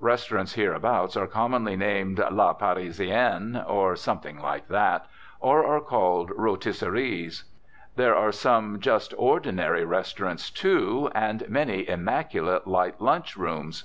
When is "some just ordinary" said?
8.32-9.84